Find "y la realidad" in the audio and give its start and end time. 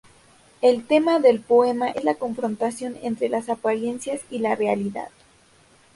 4.31-5.09